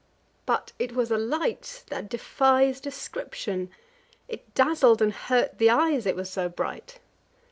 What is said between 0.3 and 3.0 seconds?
But it was a light that defies